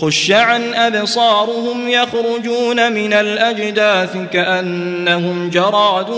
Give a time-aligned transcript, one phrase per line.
[0.00, 6.10] خش عن أبصارهم يخرجون من الأجداث كأنهم جراد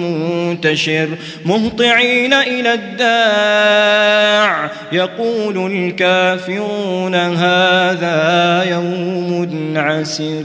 [0.00, 1.08] منتشر
[1.44, 10.44] مهطعين إلى الداع يقول الكافرون هذا يوم عسر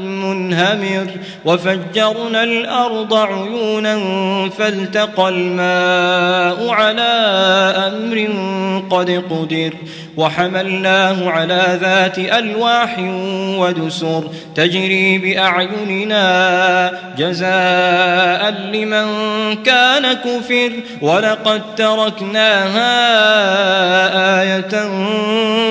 [0.61, 1.07] منهمر
[1.45, 3.99] وفجرنا الأرض عيونا
[4.57, 7.11] فالتقى الماء على
[7.87, 8.27] أمر
[8.89, 9.73] قد قدر
[10.17, 12.95] وحملناه على ذات ألواح
[13.57, 14.23] ودسر
[14.55, 19.07] تجري بأعيننا جزاء لمن
[19.63, 22.91] كان كفر ولقد تركناها
[24.41, 24.89] آية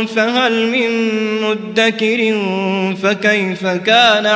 [0.05, 0.91] فهل من
[1.43, 2.35] مدكر
[3.03, 4.27] فكيف كان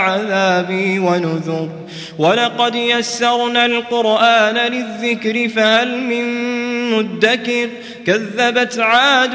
[0.45, 1.69] عذابي ونذر.
[2.19, 6.25] ولقد يسرنا القرآن للذكر فهل من
[6.91, 7.69] مدكر؟
[8.07, 9.31] كذبت عاد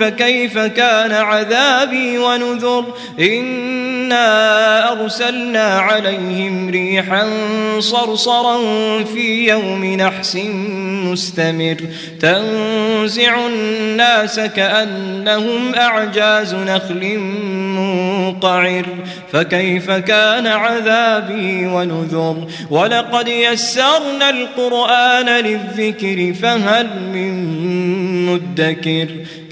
[0.00, 2.84] فكيف كان عذابي ونذر؟
[3.20, 7.30] إنا أرسلنا عليهم ريحا
[7.78, 8.58] صرصرا
[9.04, 10.36] في يوم نحس
[11.04, 11.76] مستمر.
[12.20, 18.86] تنزع الناس كأنهم أعجاز نخل منقعر.
[19.32, 22.46] فكيف كان عذابي ونذر.
[22.70, 27.34] ولقد يسرنا القرآن للذكر فهل من
[28.26, 29.08] مدكر؟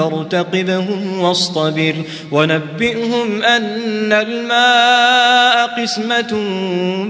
[0.00, 1.94] فارتقبهم واصطبر
[2.32, 6.32] ونبئهم أن الماء قسمة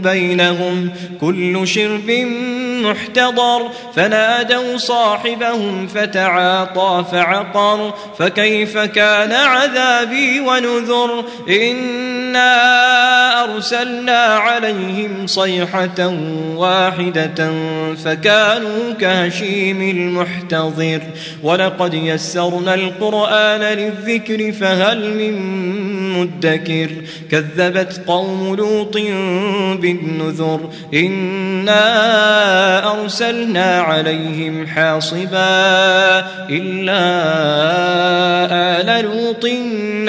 [0.03, 0.91] بينهم
[1.21, 2.11] كل شرب
[2.85, 12.51] محتضر فنادوا صاحبهم فتعاطى فعقر فكيف كان عذابي ونذر إنا
[13.45, 16.07] أرسلنا عليهم صيحة
[16.57, 17.53] واحدة
[18.05, 21.01] فكانوا كهشيم المحتضر
[21.43, 25.35] ولقد يسرنا القرآن للذكر فهل من
[26.21, 26.91] مدكر
[27.31, 28.97] كذبت قوم لوط
[29.81, 31.83] بالنذر إنا
[32.93, 36.19] أرسلنا عليهم حاصبا
[36.51, 37.01] إلا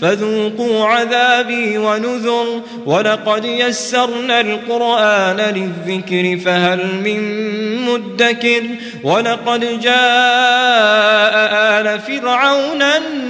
[0.00, 7.20] فذوقوا عذابي ونذر ولقد يسرنا القرآن للذكر فهل من
[7.86, 8.62] مدكر
[9.02, 11.34] ولقد جاء
[11.80, 13.25] آل فرعون النذر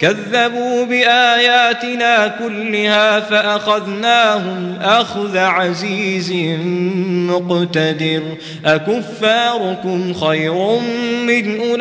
[0.00, 6.32] كذبوا بآياتنا كلها فأخذناهم أخذ عزيز
[7.30, 8.22] مقتدر
[8.64, 10.54] أكفاركم خير
[11.26, 11.80] من أولئكم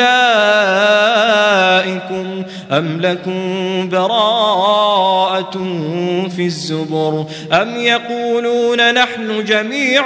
[2.72, 5.52] أم لكم براءة
[6.36, 10.06] في الزبر أم يقولون نحن جميع